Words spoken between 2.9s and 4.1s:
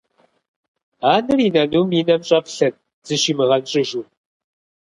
зыщимыгъэнщӀыжу.